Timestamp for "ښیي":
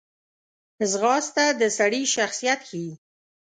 2.69-2.91